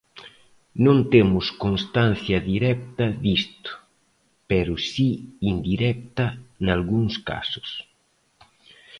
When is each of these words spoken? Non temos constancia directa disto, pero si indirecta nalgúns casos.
Non 0.85 0.97
temos 1.13 1.45
constancia 1.63 2.37
directa 2.51 3.05
disto, 3.25 3.69
pero 4.49 4.73
si 4.91 5.09
indirecta 5.51 6.25
nalgúns 6.65 7.15
casos. 7.29 7.69